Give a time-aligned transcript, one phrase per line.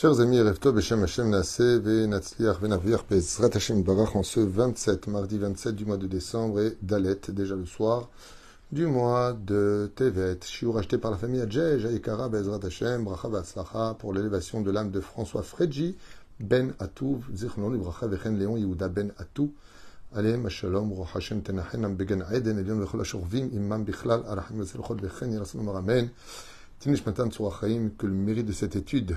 [0.00, 5.36] Chers amis, Revto Beshem Hashem Naseh Venatzliach Venavir Bezrat Hashem Barach en ce 27, mardi
[5.36, 8.08] 27 du mois de décembre et Dalet, déjà le soir
[8.72, 10.38] du mois de Tevet.
[10.42, 14.90] Shiur acheté par la famille Adjej, Aïkara Bezrat Hashem, Bracha Batzlacha pour l'élévation de l'âme
[14.90, 15.98] de François Fredji
[16.38, 19.52] Ben Atouv, Zichron Libracha Vechen Léon Yehuda Ben Atou.
[20.12, 25.32] עליהם השלום, רוח השם תנחנם בגן עדן, עליון וכל השוכבים עמם בכלל, הרחם וצלחות וכן
[25.32, 26.06] ירסנו אומר אמן.
[26.80, 29.14] Tinishmatan Tzorachaim, que le mérite de cette étude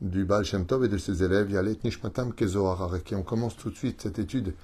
[0.00, 3.12] du Baal Shem Tov et de ses élèves, Yalet Nishmatam Kezohararek.
[3.12, 4.54] Et on commence tout de suite cette étude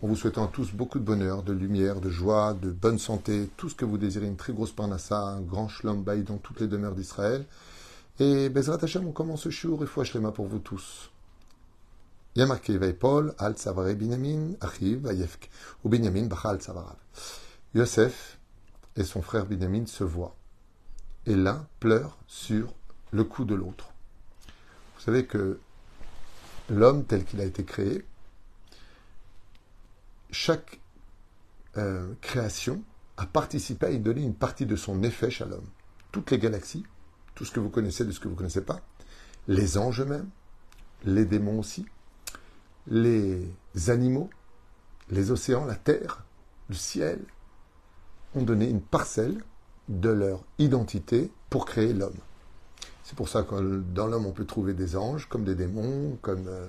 [0.00, 3.68] en vous souhaitant tous beaucoup de bonheur, de lumière, de joie, de bonne santé, tout
[3.68, 6.94] ce que vous désirez, une très grosse parnassa, un grand shlom dans toutes les demeures
[6.94, 7.44] d'Israël.
[8.20, 11.10] Et Bezrat Hashem, on commence ce jour et foi pour vous tous.
[12.36, 15.50] Il y Paul, Al Savare Binyamin, Achiv, Vayefk,
[15.82, 16.96] ou Binyamin, Bacha Al Savarav.
[17.74, 18.38] Yosef
[18.96, 20.36] et son frère Binyamin se voient.
[21.26, 22.72] Et l'un pleure sur
[23.10, 23.87] le cou de l'autre.
[24.98, 25.60] Vous savez que
[26.68, 28.04] l'homme tel qu'il a été créé,
[30.30, 30.80] chaque
[31.76, 32.82] euh, création
[33.16, 35.68] a participé à y donner une partie de son effet à l'homme.
[36.10, 36.84] Toutes les galaxies,
[37.36, 38.80] tout ce que vous connaissez de ce que vous ne connaissez pas,
[39.46, 40.28] les anges eux-mêmes,
[41.04, 41.86] les démons aussi,
[42.88, 43.48] les
[43.86, 44.30] animaux,
[45.10, 46.24] les océans, la terre,
[46.68, 47.24] le ciel,
[48.34, 49.44] ont donné une parcelle
[49.88, 52.18] de leur identité pour créer l'homme.
[53.08, 56.46] C'est pour ça que dans l'homme, on peut trouver des anges, comme des démons, comme
[56.46, 56.66] euh,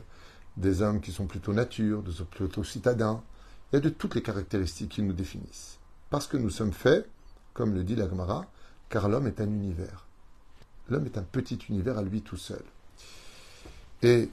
[0.55, 3.21] des hommes qui sont plutôt nature, des plutôt citadins.
[3.69, 5.79] Il y a de toutes les caractéristiques qui nous définissent.
[6.09, 7.09] Parce que nous sommes faits,
[7.53, 8.45] comme le dit la Gemara,
[8.87, 10.07] car l'homme est un univers.
[10.89, 12.63] L'homme est un petit univers à lui tout seul.
[14.01, 14.31] Et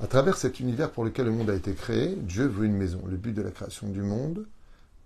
[0.00, 3.02] à travers cet univers pour lequel le monde a été créé, Dieu veut une maison.
[3.06, 4.46] Le but de la création du monde,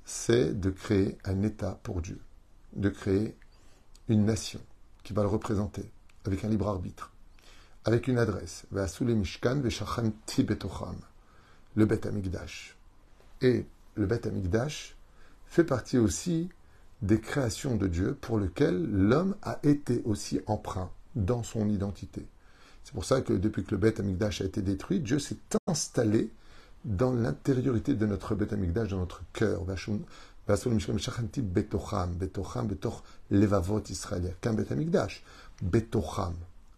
[0.04, 2.20] c'est de créer un État pour Dieu,
[2.76, 3.34] de créer
[4.08, 4.60] une nation
[5.02, 5.90] qui va le représenter
[6.24, 7.12] avec un libre arbitre,
[7.84, 9.62] avec une adresse, Mishkan
[11.76, 12.76] le Bet Amigdash.
[13.42, 13.66] Et
[13.96, 14.96] le Bet Amigdash
[15.46, 16.48] fait partie aussi
[17.02, 22.26] des créations de Dieu pour lesquelles l'homme a été aussi emprunt dans son identité.
[22.84, 26.30] C'est pour ça que depuis que le Bet Amigdash a été détruit, Dieu s'est installé
[26.84, 29.64] dans l'intériorité de notre Bet Amigdash, dans notre cœur.
[30.46, 33.82] Betocham, Betocham, Betoch Levavot.
[34.40, 35.22] Qu'un Bet Amigdash.
[35.62, 36.34] Betocham,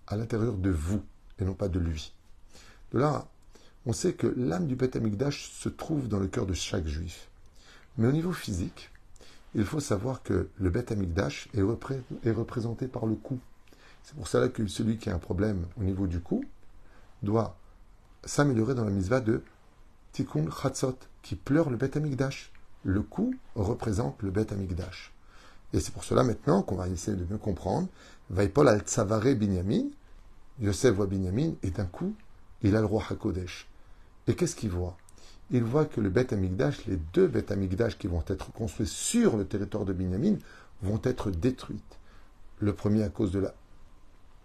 [0.06, 1.02] à l'intérieur de vous,
[1.38, 2.12] et non pas de lui.
[2.92, 3.26] De là,
[3.86, 7.28] on sait que l'âme du Bet Amigdash se trouve dans le cœur de chaque juif.
[7.98, 8.90] Mais au niveau physique,
[9.54, 11.62] il faut savoir que le Bet Amigdash est,
[12.30, 13.38] représenté par le cou.
[14.02, 16.44] C'est pour cela que celui qui a un problème au niveau du cou
[17.22, 17.56] doit
[18.24, 19.42] s'améliorer dans la misva de
[20.12, 22.52] Tikkun Chatzot, qui pleure le Bet Amigdash.
[22.84, 25.12] Le cou représente le Bet Amigdash.
[25.72, 27.88] Et c'est pour cela maintenant qu'on va essayer de mieux comprendre.
[28.30, 29.84] Vaipol al Tsavare Binyamin,
[30.60, 32.14] Yosef voit Binyamin, et d'un coup,
[32.62, 33.68] il a le roi Hakodesh.
[34.26, 34.96] Et qu'est-ce qu'il voit?
[35.50, 39.36] Il voit que le Bet Amigdash, les deux Bet Amigdash qui vont être construits sur
[39.36, 40.38] le territoire de Binyamin,
[40.82, 41.98] vont être détruites.
[42.58, 43.46] Le premier à cause de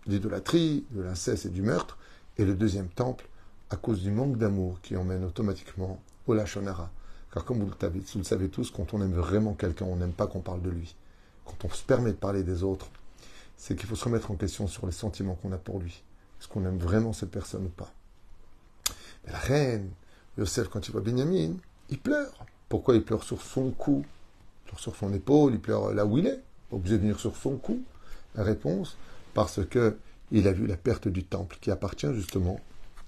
[0.06, 1.98] l'idolâtrie, de l'inceste et du meurtre,
[2.38, 3.28] et le deuxième temple
[3.70, 6.92] à cause du manque d'amour qui emmène automatiquement au Lachonara.
[7.34, 10.12] Car comme vous le, vous le savez tous, quand on aime vraiment quelqu'un, on n'aime
[10.12, 10.96] pas qu'on parle de lui.
[11.46, 12.88] Quand on se permet de parler des autres,
[13.58, 16.04] c'est qu'il faut se remettre en question sur les sentiments qu'on a pour lui.
[16.40, 17.94] Est-ce qu'on aime vraiment cette personne ou pas?
[19.26, 19.90] Mais la reine,
[20.38, 21.54] Yosef, quand il voit Benjamin,
[21.90, 22.46] il pleure.
[22.70, 24.04] Pourquoi il pleure sur son cou?
[24.66, 26.42] Pleure sur son épaule, il pleure là où il est.
[26.72, 27.84] Obligé de venir sur son cou.
[28.36, 28.98] La réponse,
[29.34, 29.98] parce que
[30.32, 32.60] il a vu la perte du temple qui appartient justement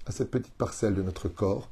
[0.06, 1.70] à cette petite parcelle de notre corps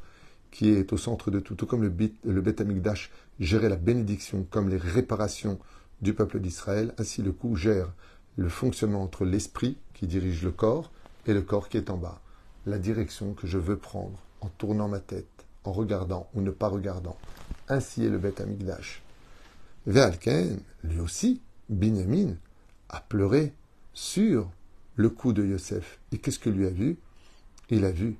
[0.50, 1.54] qui est au centre de tout.
[1.54, 5.58] Tout comme le, Beth, le Amigdash gérait la bénédiction comme les réparations
[6.02, 7.92] du peuple d'Israël, ainsi le coup gère
[8.36, 10.90] le fonctionnement entre l'esprit qui dirige le corps
[11.26, 12.20] et le corps qui est en bas.
[12.66, 16.68] La direction que je veux prendre en tournant ma tête, en regardant ou ne pas
[16.68, 17.16] regardant.
[17.68, 19.02] Ainsi est le Beth Amigdash.
[19.86, 22.36] Ve'alken, lui aussi, Binyamin,
[22.88, 23.52] a pleuré
[23.94, 24.50] sur
[24.96, 26.00] le cou de Yosef.
[26.12, 26.98] Et qu'est-ce que lui a vu?
[27.70, 28.16] Il a vu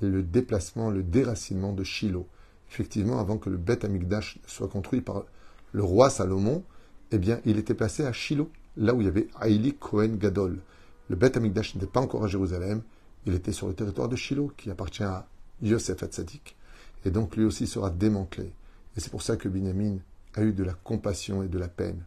[0.00, 2.26] le déplacement, le déracinement de Shiloh.
[2.70, 5.24] Effectivement, avant que le Beth Amigdash soit construit par
[5.72, 6.64] le roi Salomon,
[7.10, 10.60] eh bien, il était placé à Shiloh, là où il y avait Aïli Cohen Gadol.
[11.08, 12.82] Le Beth Amigdash n'était pas encore à Jérusalem,
[13.26, 15.26] il était sur le territoire de Shiloh, qui appartient à
[15.62, 16.56] Yosef Hatzadik.
[17.04, 18.52] Et donc, lui aussi sera démantelé.
[18.96, 19.98] Et c'est pour ça que Binyamin
[20.34, 22.04] a eu de la compassion et de la peine.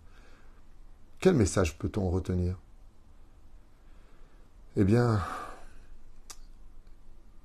[1.19, 2.57] Quel message peut-on retenir?
[4.75, 5.19] Eh bien,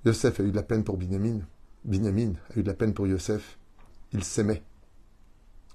[0.05, 1.41] Yosef a eu de la peine pour Binyamin.
[1.85, 3.59] Binyamin a eu de la peine pour Yosef.
[4.13, 4.63] Ils s'aimaient.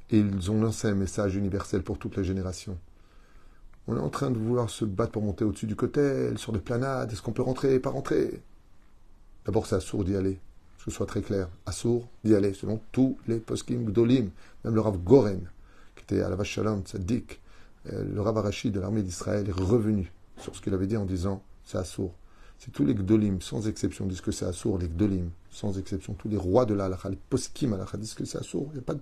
[0.10, 2.78] Et ils ont lancé un message universel pour toutes les générations.
[3.88, 6.60] On est en train de vouloir se battre pour monter au-dessus du côté, sur des
[6.60, 7.12] planades.
[7.12, 8.42] Est-ce qu'on peut rentrer, pas rentrer?
[9.46, 10.40] D'abord, c'est assourd d'y aller.
[10.78, 11.50] Que ce soit très clair.
[11.66, 14.30] Assourd d'y aller, selon tous les poskim Gdolim.
[14.66, 15.50] Même le Rav Goren,
[15.96, 16.84] qui était à la vache Shalom,
[17.94, 21.06] euh, le Rav Arashi de l'armée d'Israël, est revenu sur ce qu'il avait dit en
[21.06, 22.14] disant c'est assourd.
[22.60, 26.14] C'est tous les Gdolim, sans exception, disent que c'est assourd, les Gdolim, sans exception.
[26.14, 28.70] Tous les rois de la les poskim halakha disent que c'est assourd.
[28.74, 29.02] Il y a pas de...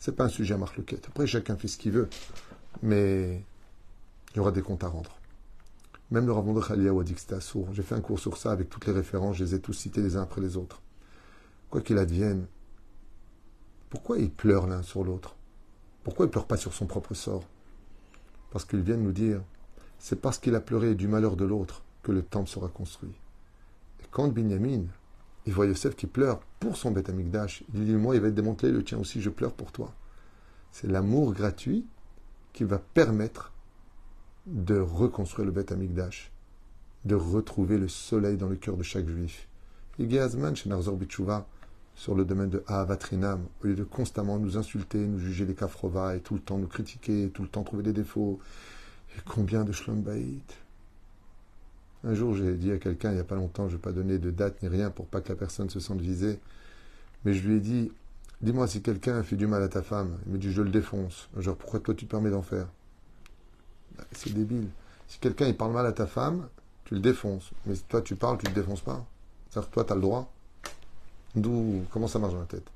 [0.00, 1.06] C'est pas un sujet à marloquette.
[1.08, 2.08] Après, chacun fait ce qu'il veut.
[2.82, 3.44] Mais
[4.32, 5.16] il y aura des comptes à rendre.
[6.10, 7.14] Même le Rav Khaliyahu a dit.
[7.72, 10.02] J'ai fait un cours sur ça avec toutes les références, je les ai tous cités
[10.02, 10.80] les uns après les autres.
[11.68, 12.46] Quoi qu'il advienne,
[13.90, 15.36] pourquoi ils pleurent l'un sur l'autre?
[16.02, 17.44] Pourquoi ils ne pleurent pas sur son propre sort?
[18.50, 19.42] Parce qu'ils viennent nous dire,
[19.98, 23.14] c'est parce qu'il a pleuré du malheur de l'autre que le temple sera construit.
[24.00, 24.84] Et quand Binyamin,
[25.46, 28.34] il voit Yosef qui pleure pour son Beth Amikdash, il dit, moi, il va être
[28.34, 29.94] démantelé, le tien aussi, je pleure pour toi.
[30.70, 31.86] C'est l'amour gratuit
[32.52, 33.52] qui va permettre
[34.46, 36.30] de reconstruire le Beth Amikdash,
[37.04, 39.48] de retrouver le soleil dans le cœur de chaque juif.
[39.98, 41.46] Il Azman chez Narzor Bichouva,
[41.94, 46.16] sur le domaine de Ahavatrinam, au lieu de constamment nous insulter, nous juger les kafrova
[46.16, 48.38] et tout le temps nous critiquer, tout le temps trouver des défauts.
[49.16, 50.02] Et combien de shlom
[52.04, 53.92] Un jour, j'ai dit à quelqu'un, il n'y a pas longtemps, je ne vais pas
[53.92, 56.38] donner de date ni rien pour pas que la personne se sente visée,
[57.24, 57.92] mais je lui ai dit,
[58.40, 60.18] dis-moi si quelqu'un fait du mal à ta femme.
[60.26, 61.28] Il me dit, je le défonce.
[61.36, 62.66] Genre, pourquoi toi tu permets d'en faire?
[63.96, 64.68] Bah, C'est débile.
[65.08, 66.48] Si quelqu'un il parle mal à ta femme,
[66.84, 67.50] tu le défonces.
[67.66, 69.04] Mais si toi tu parles, tu ne le défonces pas.
[69.50, 70.32] C'est-à-dire que toi, tu as le droit.
[71.34, 72.66] D'où, comment ça marche dans la tête?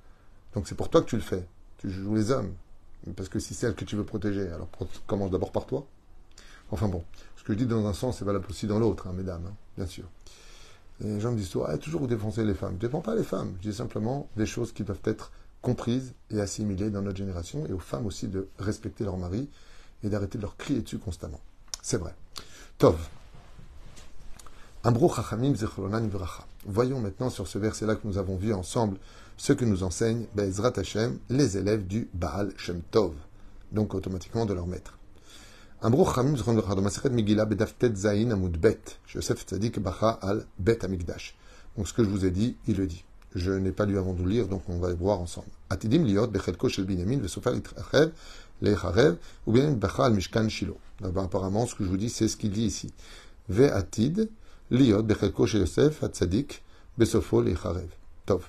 [0.55, 1.47] Donc c'est pour toi que tu le fais.
[1.79, 2.53] Tu joues les hommes.
[3.17, 4.69] Parce que si c'est elle que tu veux protéger, alors
[5.06, 5.87] commence d'abord par toi.
[6.71, 7.05] Enfin bon,
[7.44, 9.55] ce que je dis dans un sens, c'est valable aussi dans l'autre, hein, mesdames, hein,
[9.76, 10.05] bien sûr.
[11.00, 12.70] les gens me disent toujours, ah, toujours vous défoncez les femmes.
[12.70, 13.52] Je ne défends pas les femmes.
[13.61, 15.31] Je dis simplement des choses qui doivent être
[15.61, 19.50] comprises et assimilées dans notre génération et aux femmes aussi de respecter leur mari
[20.02, 21.41] et d'arrêter de leur crier dessus constamment.
[21.82, 22.14] C'est vrai.
[22.79, 22.96] Tov.
[26.67, 28.97] Voyons maintenant sur ce verset-là que nous avons vu ensemble
[29.37, 33.12] ce que nous enseignent Bezrat Hashem, les élèves du Baal Shem Tov,
[33.70, 34.99] donc automatiquement de leur maître.
[35.82, 36.09] Donc
[41.88, 43.05] ce que je vous ai dit, il le dit.
[43.35, 45.49] Je n'ai pas lu avant de lire, donc on va le voir ensemble.
[45.69, 48.12] Atidim liot bechelko shel binyamin vesofar itchachev
[48.62, 49.17] lecharev
[49.47, 50.79] ou bien bacha al mishkan shilo.
[51.03, 52.93] Apparemment, ce que je vous dis, c'est ce qu'il dit ici.
[53.49, 54.31] Ve atid
[54.71, 56.62] Liot bechelko chez Yosef, Hatzadik,
[56.97, 57.88] Besofo, Lecharev.
[58.25, 58.47] Tov.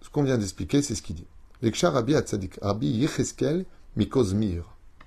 [0.00, 1.26] Ce qu'on vient d'expliquer, c'est ce qu'il dit.
[1.62, 3.66] Rabbi Yecheskel,
[3.96, 4.64] Mikozmir,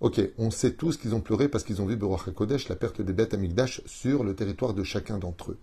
[0.00, 3.00] ok, on sait tous qu'ils ont pleuré parce qu'ils ont vu Beruach Kodesh, la perte
[3.00, 5.58] des bêtes Amigdash, sur le territoire de chacun d'entre eux.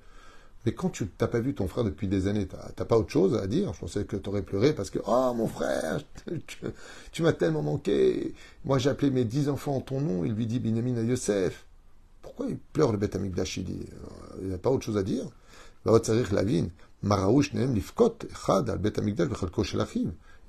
[0.65, 3.09] Mais quand tu n'as pas vu ton frère depuis des années, tu n'as pas autre
[3.09, 3.73] chose à dire?
[3.73, 6.01] Je pensais que tu aurais pleuré parce que, oh mon frère,
[7.11, 8.35] tu, m'as tellement manqué.
[8.63, 11.65] Moi j'ai appelé mes dix enfants en ton nom, il lui dit Binyamin à Yosef.
[12.21, 13.85] Pourquoi il pleure le Beth Amikdash Il n'y
[14.43, 15.25] euh, a pas autre chose à dire.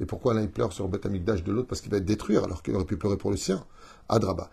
[0.03, 1.69] Et pourquoi l'un il pleure sur le Beth Amikdash de l'autre?
[1.69, 3.65] Parce qu'il va être détruit alors qu'il aurait pu pleurer pour le sien
[4.09, 4.51] Adraba.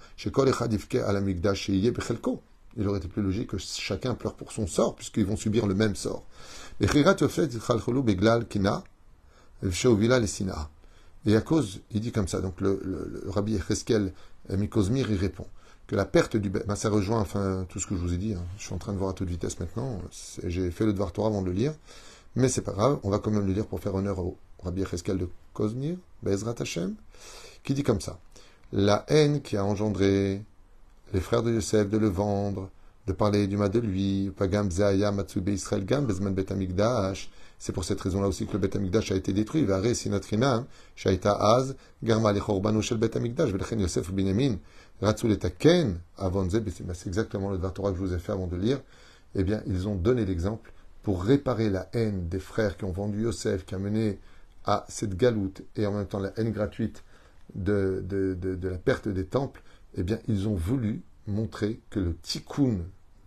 [2.78, 5.74] Il aurait été plus logique que chacun pleure pour son sort puisqu'ils vont subir le
[5.74, 6.24] même sort.
[6.80, 6.86] Et
[11.36, 14.14] à cause, il dit comme ça, donc le, le, le rabbi Echeskel
[14.50, 15.48] Mikozmir, il répond
[15.88, 18.36] que la perte du ben, ça rejoint enfin tout ce que je vous ai dit.
[18.36, 18.46] Hein.
[18.60, 20.00] Je suis en train de voir à toute vitesse maintenant.
[20.44, 21.74] J'ai fait le devoir Torah avant de le lire,
[22.36, 23.00] mais c'est pas grave.
[23.02, 26.56] On va quand même le lire pour faire honneur au Rabbi Cheskel de Kozmir, Bezrat
[26.60, 26.96] Hashem,
[27.64, 28.20] qui dit comme ça
[28.72, 30.44] la haine qui a engendré
[31.14, 32.70] les frères de Yosef de le vendre,
[33.08, 36.46] de parler du mal de lui, Pagam Zaya Matsube Israël Gam Bezman Bet
[37.58, 39.64] C'est pour cette raison-là aussi que le Bet Amikdash a été détruit.
[39.66, 44.58] Vare Sinatrinam, Shaita Az, Garma Lechorbanu Shel Bet Amikdash, Velchen Yosef Binyamin,
[45.58, 46.00] Ken,
[46.94, 48.80] c'est exactement le Torah que je vous ai fait avant de lire.
[49.34, 53.24] Eh bien, ils ont donné l'exemple pour réparer la haine des frères qui ont vendu
[53.24, 54.20] Yosef, qui a mené
[54.70, 57.04] à cette galoute et en même temps la haine gratuite
[57.56, 59.64] de, de, la perte des temples.
[59.96, 62.78] Eh bien, ils ont voulu montrer que le tikkun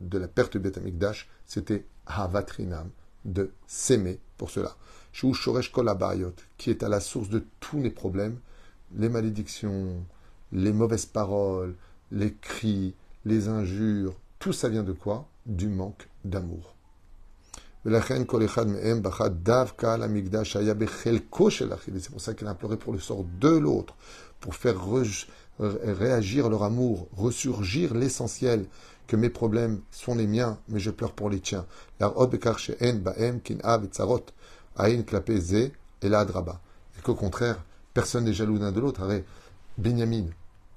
[0.01, 2.89] de la perte du Betamikdash, c'était Havatrinam,
[3.25, 4.77] de s'aimer pour cela.
[5.13, 8.39] Shu Shoresh Kolabayot, qui est à la source de tous les problèmes,
[8.97, 10.05] les malédictions,
[10.53, 11.75] les mauvaises paroles,
[12.13, 12.95] les cris,
[13.25, 15.29] les injures, Tout ça vient de quoi?
[15.47, 16.77] Du manque d'amour.
[17.85, 17.95] C'est
[22.11, 23.97] pour ça qu'il a imploré pour le sort de l'autre,
[24.41, 24.77] pour faire
[25.59, 28.67] réagir leur amour, ressurgir l'essentiel,
[29.09, 31.67] que mes problèmes sont les miens, mais je pleure pour les tiens.
[32.01, 32.07] Et
[37.03, 39.03] qu'au contraire, personne n'est jaloux l'un de l'autre.
[39.77, 40.27] Benjamin,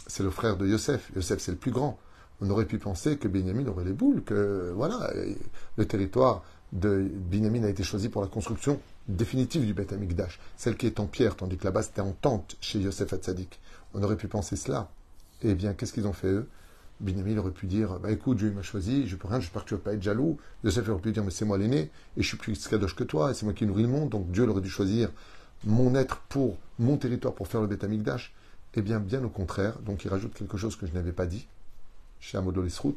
[0.08, 1.12] c'est le frère de Yosef.
[1.16, 2.00] Yosef, c'est le plus grand.
[2.42, 5.14] On aurait pu penser que Benjamin aurait les boules, que voilà,
[5.78, 6.44] le territoire
[6.76, 11.00] de Binyamin a été choisi pour la construction définitive du Beth Amikdash, celle qui est
[11.00, 13.60] en pierre, tandis que là-bas c'était en tente chez Yosef Hatzadik.
[13.94, 14.90] On aurait pu penser cela.
[15.42, 16.48] Eh bien, qu'est-ce qu'ils ont fait eux?
[17.00, 19.76] Binyamin aurait pu dire Bah écoute, Dieu m'a choisi, je peux rien, j'espère que tu
[19.76, 20.38] vas pas être jaloux.
[20.64, 23.32] Yosef aurait pu dire Mais c'est moi l'aîné, et je suis plus kadosh que toi,
[23.32, 25.12] et c'est moi qui nourris le monde, donc Dieu aurait dû choisir
[25.64, 28.34] mon être pour mon territoire pour faire le Beth Amikdash.
[28.74, 31.48] Eh bien, bien au contraire, donc il rajoute quelque chose que je n'avais pas dit,
[32.20, 32.96] chez Amodol Esrout,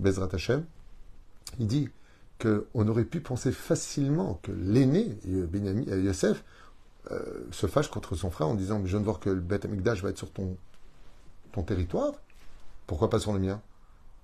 [0.00, 0.64] Bezrat Hashem.
[1.60, 1.88] Il dit
[2.42, 6.44] qu'on aurait pu penser facilement que l'aîné, Benjamin, euh, Yosef,
[7.10, 10.02] euh, se fâche contre son frère en disant je de voir que le Beth Amikdash
[10.02, 10.56] va être sur ton,
[11.66, 12.12] territoire,
[12.86, 13.60] pourquoi pas sur le mien?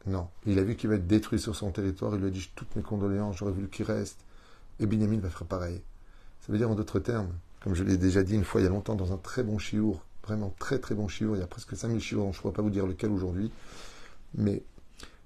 [0.07, 0.29] Non.
[0.47, 2.75] Il a vu qu'il va être détruit sur son territoire, il lui a dit Toutes
[2.77, 4.19] mes condoléances, j'aurais voulu qu'il reste.
[4.81, 5.83] Et Benjamin va faire pareil.
[6.41, 8.67] Ça veut dire en d'autres termes, comme je l'ai déjà dit une fois il y
[8.67, 11.47] a longtemps dans un très bon chiour, vraiment très très bon chiour, il y a
[11.47, 13.51] presque 5000 chiours, je ne pourrais pas vous dire lequel aujourd'hui,
[14.35, 14.63] mais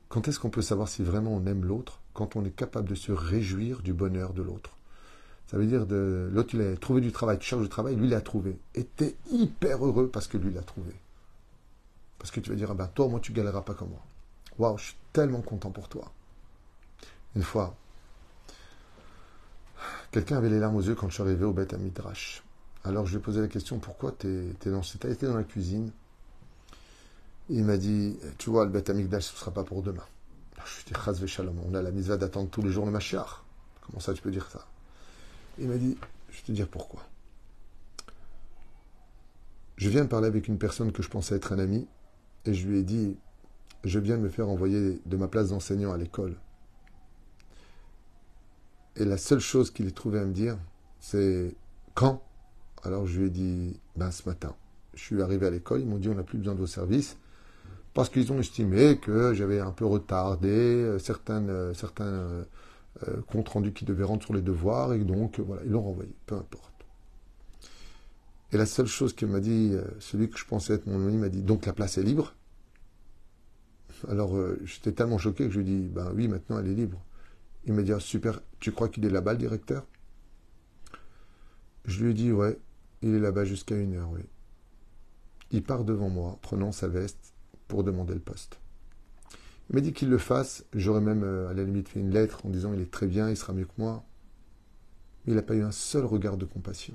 [0.09, 2.02] quand est-ce qu'on peut savoir si vraiment on aime l'autre?
[2.15, 4.77] Quand on est capable de se réjouir du bonheur de l'autre.
[5.47, 8.07] Ça veut dire de l'autre il a trouvé du travail, tu cherches du travail, lui
[8.07, 8.59] il l'a trouvé.
[8.75, 10.93] Et t'es hyper heureux parce que lui l'a trouvé.
[12.19, 14.03] Parce que tu vas dire, ah ben toi moi tu galéreras pas comme moi.
[14.59, 16.13] Waouh, je suis tellement content pour toi.
[17.35, 17.75] Une fois,
[20.11, 22.43] quelqu'un avait les larmes aux yeux quand je suis arrivé au Beth Midrash.
[22.85, 25.45] Alors je lui ai posé la question, pourquoi tu es, dans, as été dans la
[25.45, 25.91] cuisine?
[27.49, 30.05] Il m'a dit, tu vois, le Beth Amikdash, ce ne sera pas pour demain.
[30.65, 30.82] Je lui ai dit, Shalom,
[31.67, 33.43] on a la mise d'attendre tous les jours le Mashiach.
[33.87, 34.67] Comment ça, tu peux dire ça?
[35.59, 35.97] Il m'a dit,
[36.31, 37.03] je vais te dire pourquoi.
[39.77, 41.87] Je viens de parler avec une personne que je pensais être un ami,
[42.45, 43.17] et je lui ai dit,
[43.85, 46.37] je viens de me faire envoyer de ma place d'enseignant à l'école.
[48.97, 50.57] Et la seule chose qu'il ait trouvé à me dire,
[51.01, 51.55] c'est
[51.95, 52.23] quand?
[52.85, 54.55] Alors je lui ai dit, ben ce matin.
[54.95, 57.17] Je suis arrivé à l'école, ils m'ont dit, on n'a plus besoin de vos services
[57.95, 62.45] parce qu'ils ont estimé que j'avais un peu retardé euh, euh, certains euh,
[63.27, 66.37] comptes rendus qui devaient rendre sur les devoirs, et donc voilà, ils l'ont renvoyé, peu
[66.37, 66.71] importe.
[68.53, 71.31] Et la seule chose qu'il m'a dit, celui que je pensais être mon ami, m'a
[71.31, 72.35] dit donc la place est libre?
[74.09, 77.03] Alors j'étais tellement choqué que je lui ai dit ben oui, maintenant elle est libre.
[77.65, 79.87] Il m'a dit ah, super, tu crois qu'il est là-bas le directeur?
[81.87, 82.59] Je lui ai dit ouais,
[83.01, 84.21] il est là-bas jusqu'à une heure, oui.
[85.51, 87.32] Il part devant moi, prenant sa veste,
[87.73, 88.61] pour demander le poste.
[89.71, 90.67] Il m'a dit qu'il le fasse.
[90.75, 93.31] J'aurais même, euh, à la limite, fait une lettre en disant il est très bien,
[93.31, 94.05] il sera mieux que moi.
[95.25, 96.93] Mais il n'a pas eu un seul regard de compassion.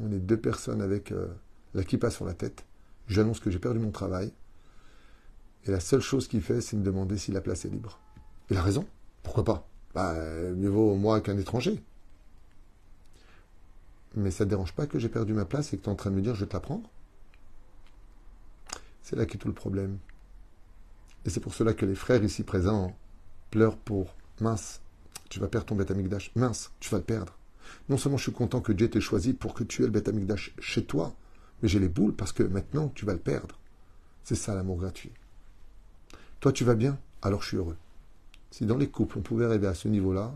[0.00, 1.28] On est deux personnes avec euh,
[1.74, 2.64] la kippa sur la tête.
[3.06, 4.32] J'annonce que j'ai perdu mon travail.
[5.64, 8.00] Et la seule chose qu'il fait, c'est me demander si la place est libre.
[8.50, 8.84] Il a raison.
[9.22, 9.68] Pourquoi pas?
[9.94, 10.12] Bah,
[10.56, 11.80] Mieux vaut moi qu'un étranger.
[14.16, 15.94] Mais ça ne dérange pas que j'ai perdu ma place et que tu es en
[15.94, 16.90] train de me dire je vais te la prendre?
[19.06, 19.98] C'est là qu'est tout le problème.
[21.24, 22.96] Et c'est pour cela que les frères ici présents
[23.52, 24.80] pleurent pour mince,
[25.30, 26.32] tu vas perdre ton Beth Amikdash.
[26.34, 27.38] Mince, tu vas le perdre.
[27.88, 30.10] Non seulement je suis content que Dieu t'ait choisi pour que tu aies le Beth
[30.58, 31.14] chez toi,
[31.62, 33.60] mais j'ai les boules parce que maintenant tu vas le perdre.
[34.24, 35.12] C'est ça l'amour gratuit.
[36.40, 37.76] Toi tu vas bien, alors je suis heureux.
[38.50, 40.34] Si dans les couples on pouvait arriver à ce niveau-là,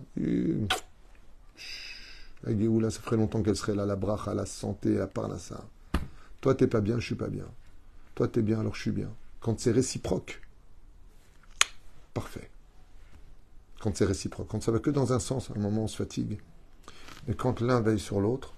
[2.44, 5.66] la Géoula, ça ferait longtemps qu'elle serait là, la bracha, la santé, la parnassa.
[6.40, 7.46] Toi t'es pas bien, je suis pas bien.
[8.20, 9.08] Toi, t'es bien, alors je suis bien.
[9.40, 10.42] Quand c'est réciproque,
[12.12, 12.50] parfait.
[13.80, 14.46] Quand c'est réciproque.
[14.46, 16.38] Quand ça va que dans un sens, à un moment, on se fatigue.
[17.26, 18.52] Mais quand l'un veille sur l'autre,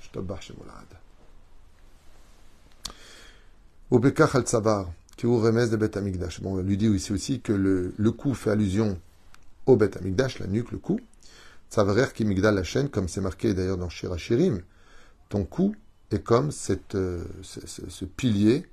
[0.00, 0.86] je te bats chez Molad.
[3.90, 6.40] Au Bekach al Tsavar, qui est remes de Bet Amigdash.
[6.40, 8.98] Bon, on lui dit ici aussi que le, le cou fait allusion
[9.66, 10.98] au Bet Amigdash, la nuque, le cou.
[11.70, 14.62] Tsavarer qui migdal la chaîne, comme c'est marqué d'ailleurs dans Shirachirim.
[15.28, 15.76] Ton cou
[16.10, 18.66] est comme cette, euh, ce, pilier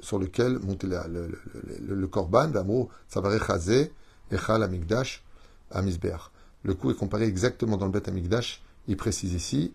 [0.00, 1.38] sur lequel montait le,
[1.80, 3.92] le, le, korban, d'amour, chazé,
[4.30, 5.22] echal amigdash,
[5.70, 6.30] amisbeach.
[6.62, 9.72] Le coup est comparé exactement dans le bet amigdash, il précise ici,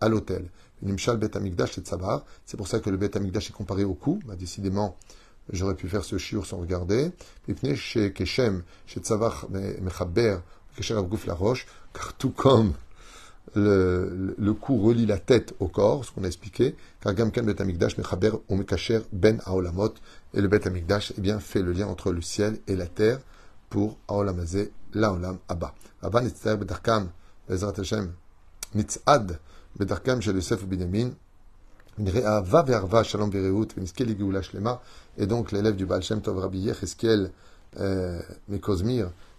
[0.00, 0.48] à l'autel.
[0.82, 3.94] Nimshal bet amigdash et tzabar, c'est pour ça que le bet amigdash est comparé au
[3.94, 4.96] cou, bah, décidément,
[5.50, 7.12] j'aurais pu faire ce shiur sans regarder.
[7.46, 10.38] Pipne chez Keshem, chez tzavar mechaber,
[10.76, 10.94] kesher
[11.26, 12.72] la roche, car tout comme
[13.54, 17.60] le, le, cou relie la tête au corps, ce qu'on a expliqué, car Gamkan Bet
[17.60, 19.94] Amikdash Mechaber Omekacher Ben Aolamot,
[20.34, 23.20] et le Bet Amikdash eh bien, fait le lien entre le ciel et la terre
[23.68, 25.74] pour Aolamazé, Laolam Abba.
[26.02, 27.10] Abba Nitzad Bedarkam,
[27.48, 28.12] Bezrat Hashem,
[28.74, 29.38] Nitzad
[29.78, 31.12] Bedarkam Shel Yosef Binyamin,
[31.98, 34.80] Va Verva Shalom Vereut, Veniskeli Geoula Shlema,
[35.18, 37.30] et donc l'élève du Baal Shem Tov Rabbi Yechiskiel
[37.80, 38.20] euh,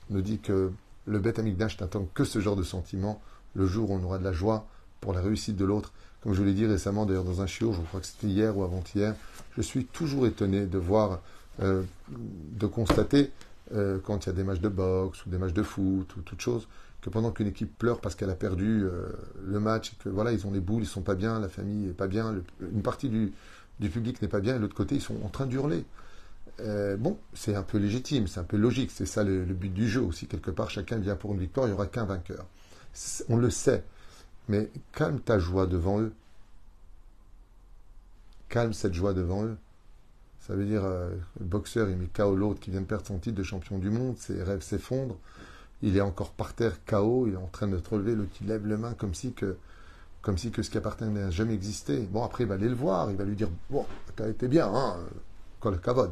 [0.10, 0.72] nous dit que
[1.06, 3.22] le Bet Amikdash n'attend que ce genre de sentiment
[3.56, 4.68] le jour où on aura de la joie
[5.02, 5.92] pour la réussite de l'autre.
[6.22, 8.64] Comme je l'ai dit récemment, d'ailleurs, dans un chiot, je crois que c'était hier ou
[8.64, 9.16] avant-hier,
[9.58, 11.20] je suis toujours étonné de voir,
[11.62, 13.32] euh, de constater,
[13.74, 16.22] euh, quand il y a des matchs de boxe ou des matchs de foot ou
[16.22, 16.68] toute chose,
[17.02, 19.10] que pendant qu'une équipe pleure parce qu'elle a perdu euh,
[19.46, 21.94] le match, que voilà, ils ont les boules, ils sont pas bien, la famille est
[21.94, 23.34] pas bien, une partie du,
[23.82, 25.84] du public n'est pas bien, et l'autre côté, ils sont en train d'hurler.
[27.00, 29.90] bon, c'est un peu légitime, c'est un peu logique, c'est ça le, le, but du
[29.90, 30.28] jeu aussi.
[30.28, 32.46] Quelque part, chacun vient pour une victoire, il n'y aura qu'un vainqueur
[33.30, 33.84] on le sait,
[34.48, 36.14] mais calme ta joie devant eux.
[38.50, 39.58] Calme cette joie devant eux.
[40.40, 41.10] Ça veut dire, euh,
[41.40, 43.90] le boxeur, il met KO l'autre qui vient de perdre son titre de champion du
[43.90, 45.18] monde, ses rêves s'effondrent,
[45.82, 48.48] il est encore par terre KO, il est en train de te relever, l'autre il
[48.48, 49.58] lève le main comme si que,
[50.26, 52.00] ce qui appartient n'a jamais existé.
[52.00, 53.86] Bon, après, il va aller le voir, il va lui dire, bon,
[54.16, 54.98] t'as été bien, hein,
[55.64, 56.12] le kavod.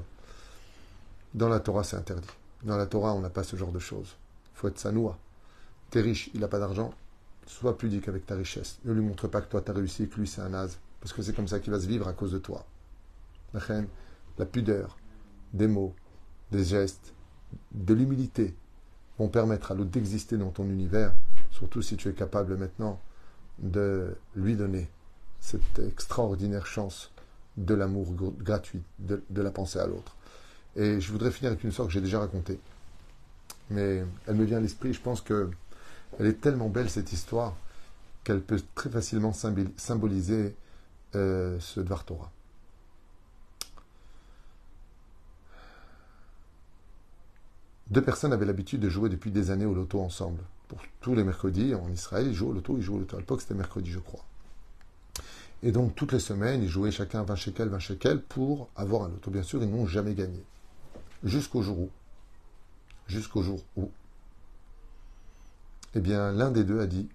[1.33, 2.27] Dans la Torah, c'est interdit.
[2.63, 4.15] Dans la Torah, on n'a pas ce genre de choses.
[4.53, 5.17] Il faut être sanoua.
[5.91, 6.93] T'es riche, il n'a pas d'argent.
[7.45, 8.79] Sois pudique avec ta richesse.
[8.85, 10.79] Ne lui montre pas que toi, tu as réussi et que lui, c'est un naze.
[11.01, 12.65] Parce que c'est comme ça qu'il va se vivre à cause de toi.
[13.53, 14.97] La pudeur,
[15.53, 15.93] des mots,
[16.51, 17.13] des gestes,
[17.73, 18.55] de l'humilité
[19.17, 21.13] vont permettre à l'autre d'exister dans ton univers,
[21.51, 22.99] surtout si tu es capable maintenant
[23.59, 24.89] de lui donner
[25.41, 27.11] cette extraordinaire chance
[27.57, 30.15] de l'amour gratuit, de, la pensée à l'autre.
[30.77, 32.59] Et je voudrais finir avec une histoire que j'ai déjà racontée.
[33.69, 35.49] Mais elle me vient à l'esprit, je pense que
[36.19, 37.55] elle est tellement belle cette histoire
[38.23, 40.55] qu'elle peut très facilement symboliser
[41.15, 42.31] euh, ce Dvar Torah.
[47.89, 50.41] Deux personnes avaient l'habitude de jouer depuis des années au loto ensemble.
[50.69, 53.17] Pour tous les mercredis en Israël, ils jouent au loto, ils jouent au loto.
[53.17, 54.23] À l'époque, c'était mercredi, je crois.
[55.63, 59.09] Et donc, toutes les semaines, ils jouaient chacun 20 shekels, 20 shekels pour avoir un
[59.09, 59.29] loto.
[59.29, 60.41] Bien sûr, ils n'ont jamais gagné.
[61.23, 61.89] Jusqu'au jour où.
[63.07, 63.91] Jusqu'au jour où
[65.93, 67.09] eh bien, l'un des deux a dit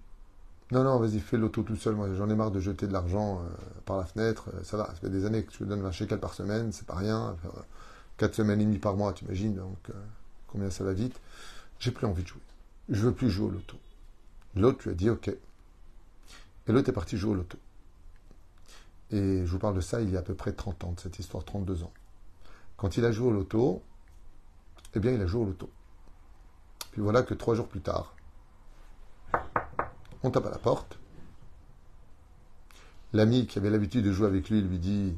[0.71, 1.95] Non, non, vas-y, fais l'auto tout seul.
[1.95, 3.47] Moi, j'en ai marre de jeter de l'argent euh,
[3.85, 4.49] par la fenêtre.
[4.53, 6.71] Euh, ça va, ça fait des années que je te donne 20 shekels par semaine,
[6.71, 7.35] c'est pas rien.
[8.17, 9.93] 4 semaines et demie par mois, tu imagines donc euh,
[10.47, 11.19] combien ça va vite.
[11.79, 12.41] J'ai plus envie de jouer.
[12.89, 13.77] Je veux plus jouer au loto.
[14.55, 15.27] L'autre lui a dit Ok.
[15.29, 17.57] Et l'autre est parti jouer au loto.
[19.11, 20.99] Et je vous parle de ça il y a à peu près 30 ans, de
[20.99, 21.93] cette histoire, 32 ans.
[22.75, 23.81] Quand il a joué au loto,
[24.93, 25.69] eh bien, il a joué au loto.
[26.91, 28.15] Puis voilà que trois jours plus tard,
[30.27, 30.99] on tape à la porte.
[33.13, 35.15] L'ami qui avait l'habitude de jouer avec lui lui dit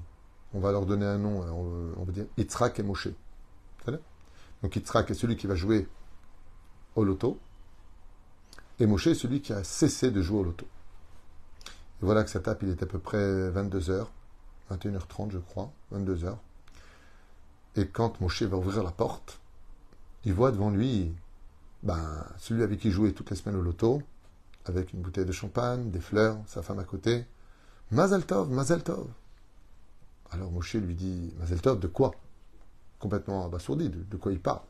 [0.54, 1.42] on va leur donner un nom,
[1.98, 3.10] on va dire Yitzhak et Moshe.
[4.62, 5.88] Donc Yitzhak est celui qui va jouer
[6.96, 7.40] au loto,
[8.80, 10.66] et Moshe est celui qui a cessé de jouer au loto.
[12.02, 14.06] Et voilà que ça tape, il est à peu près 22h,
[14.72, 16.36] 21h30 je crois, 22h.
[17.76, 19.40] Et quand Moshe va ouvrir la porte,
[20.26, 21.14] il voit devant lui
[21.84, 24.02] ben, celui avec qui il jouait toutes les semaines au loto,
[24.70, 27.26] avec une bouteille de champagne, des fleurs, sa femme à côté.
[27.92, 29.08] Mazel Tov, Mazel Tov.
[30.32, 32.14] Alors Moshe lui dit Mazel Tov, de quoi?
[33.00, 34.62] Complètement abasourdi, de, quoi il parle.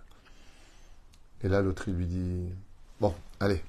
[1.42, 2.50] Et là, l'autre, il lui dit
[3.02, 3.62] Bon, allez,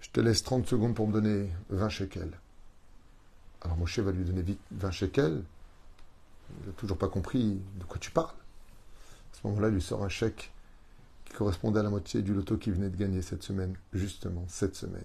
[0.00, 2.38] je te laisse 30 secondes pour me donner 20 shekels.
[3.62, 5.42] Alors Moshe va lui donner vite 20 shekels.
[6.60, 8.34] Il n'a toujours pas compris de quoi tu parles.
[9.32, 10.52] À ce moment-là, il lui sort un chèque
[11.24, 14.74] qui correspondait à la moitié du loto qu'il venait de gagner cette semaine, justement, cette
[14.74, 15.04] semaine.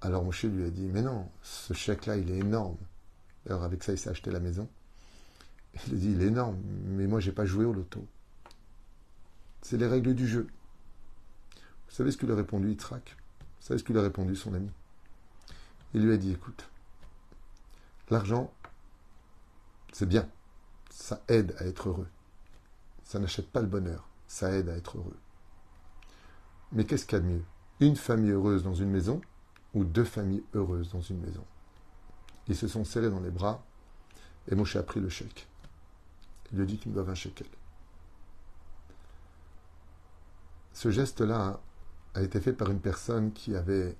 [0.00, 2.76] Alors Moshe lui a dit, mais non, ce chèque-là, il est énorme.
[3.46, 4.68] Alors avec ça, il s'est acheté la maison.
[5.74, 8.06] Il a dit, il est énorme, mais moi, j'ai pas joué au loto.
[9.62, 10.46] C'est les règles du jeu.
[11.88, 13.16] Vous savez ce qu'il a répondu, Yitzhak?
[13.40, 14.70] Vous savez ce qu'il a répondu, son ami?
[15.94, 16.68] Il lui a dit, écoute,
[18.10, 18.52] l'argent,
[19.92, 20.28] c'est bien.
[20.90, 22.08] Ça aide à être heureux.
[23.04, 24.08] Ça n'achète pas le bonheur.
[24.26, 25.16] Ça aide à être heureux.
[26.72, 27.44] Mais qu'est-ce qu'il y a de mieux?
[27.80, 29.20] Une famille heureuse dans une maison
[29.74, 31.44] ou deux familles heureuses dans une maison.
[32.48, 33.62] Ils se sont serrés dans les bras
[34.50, 35.46] et Moshe a pris le chèque.
[36.52, 37.46] Il lui dit qu'il me doit un shekels.
[40.72, 41.60] Ce geste-là
[42.14, 43.96] a été fait par une personne qui avait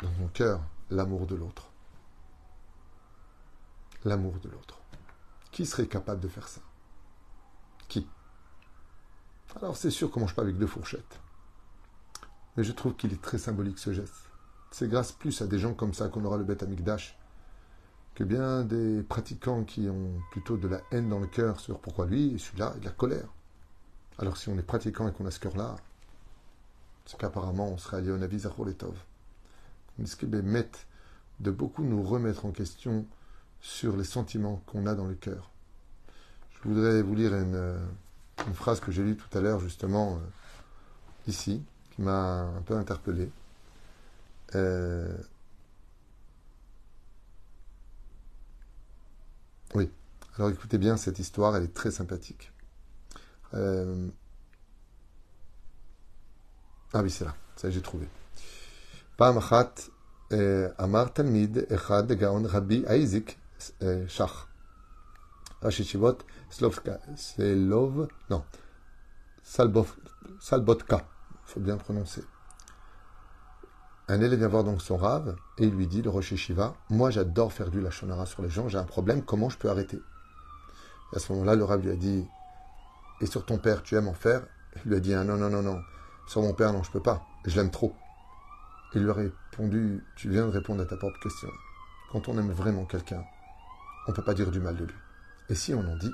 [0.00, 1.68] dans son cœur l'amour de l'autre.
[4.04, 4.80] L'amour de l'autre.
[5.50, 6.60] Qui serait capable de faire ça?
[7.88, 8.06] Qui?
[9.56, 11.20] Alors c'est sûr qu'on ne mange pas avec deux fourchettes.
[12.56, 14.27] Mais je trouve qu'il est très symbolique ce geste.
[14.70, 17.18] C'est grâce plus à des gens comme ça qu'on aura le Beth Amikdash
[18.14, 22.06] que bien des pratiquants qui ont plutôt de la haine dans le cœur sur pourquoi
[22.06, 23.28] lui et celui-là et de la colère.
[24.18, 25.76] Alors si on est pratiquant et qu'on a ce cœur-là,
[27.06, 28.96] c'est qu'apparemment on serait allé au Navi Zachor Letov.
[30.00, 30.80] On mettre
[31.40, 33.06] de beaucoup nous remettre en question
[33.60, 35.50] sur les sentiments qu'on a dans le cœur.
[36.50, 37.78] Je voudrais vous lire une,
[38.52, 40.26] phrase que j'ai lue tout à l'heure justement euh,
[41.28, 43.30] ici, qui m'a un peu interpellé.
[44.54, 45.16] Euh,
[49.74, 49.90] oui,
[50.36, 52.52] alors écoutez bien cette histoire, elle est très sympathique.
[53.54, 54.08] Euh,
[56.92, 57.34] ah oui, c'est là,
[57.64, 58.08] j'ai trouvé.
[59.16, 59.74] Pamachat
[60.78, 63.38] Amar Talmid Echad Gaon Rabbi Isaac
[64.08, 64.48] Shach.
[65.60, 66.18] Rachishivot
[66.50, 68.44] Slovka, Slov, non,
[69.42, 69.96] Salbotka,
[71.00, 72.22] il faut bien prononcer.
[74.10, 77.10] Un élève vient voir donc son rave et il lui dit, le Rosh Shiva, moi
[77.10, 80.00] j'adore faire du lachonara sur les gens, j'ai un problème, comment je peux arrêter?
[81.14, 82.26] À ce moment-là, le rave lui a dit,
[83.20, 84.46] et sur ton père, tu aimes en faire?
[84.76, 85.82] Il lui a dit, ah, non, non, non, non,
[86.26, 87.94] sur mon père, non, je peux pas, je l'aime trop.
[88.94, 91.48] Il lui a répondu, tu viens de répondre à ta propre question.
[92.10, 93.22] Quand on aime vraiment quelqu'un,
[94.06, 94.94] on ne peut pas dire du mal de lui.
[95.50, 96.12] Et si on en dit,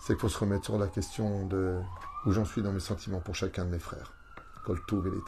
[0.00, 1.78] c'est qu'il faut se remettre sur la question de
[2.24, 4.14] où j'en suis dans mes sentiments pour chacun de mes frères.
[4.64, 5.24] Koltou et les